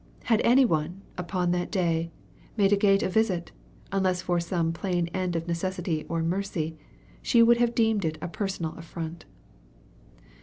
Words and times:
Had 0.23 0.41
any 0.43 0.65
one, 0.65 1.03
upon 1.15 1.51
that 1.51 1.69
day, 1.71 2.09
made 2.57 2.73
Agate 2.73 3.03
a 3.03 3.07
visit, 3.07 3.51
unless 3.91 4.19
for 4.23 4.39
some 4.39 4.73
plain 4.73 5.09
end 5.09 5.35
of 5.35 5.47
necessity 5.47 6.07
or 6.09 6.23
mercy, 6.23 6.75
she 7.21 7.43
would 7.43 7.57
have 7.57 7.75
deemed 7.75 8.03
it 8.03 8.17
a 8.19 8.27
personal 8.27 8.73
affront. 8.77 9.25